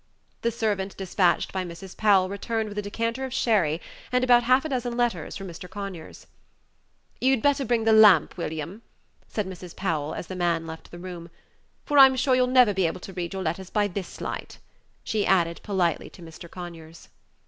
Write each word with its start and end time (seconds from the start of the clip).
The 0.41 0.49
servant 0.49 0.97
despatched 0.97 1.53
by 1.53 1.63
Mrs. 1.63 1.95
Powell 1.95 2.27
returned 2.27 2.69
with 2.69 2.77
a 2.79 2.81
decanter 2.81 3.23
of 3.23 3.31
sherry 3.31 3.79
and 4.11 4.23
about 4.23 4.41
half 4.41 4.65
a 4.65 4.69
dozen 4.69 4.97
letters 4.97 5.35
for 5.37 5.45
Mr. 5.45 5.69
Conyers. 5.69 6.25
"You'd 7.19 7.43
better 7.43 7.63
bring 7.63 7.83
the 7.83 7.93
lamp, 7.93 8.35
William," 8.35 8.81
said 9.27 9.45
Mrs. 9.45 9.75
Powell, 9.75 10.15
as 10.15 10.25
the 10.25 10.35
man 10.35 10.65
left 10.65 10.89
the 10.89 10.97
room, 10.97 11.29
"for 11.85 11.99
I'm 11.99 12.15
sure 12.15 12.33
you'll 12.33 12.47
never 12.47 12.73
be 12.73 12.87
able 12.87 12.99
to 12.99 13.13
read 13.13 13.31
your 13.33 13.43
letters 13.43 13.69
by 13.69 13.87
this 13.87 14.19
light," 14.19 14.57
she 15.03 15.23
added 15.23 15.61
politely 15.61 16.09
to 16.09 16.23
Mr. 16.23 16.49
Conyers. 16.49 17.09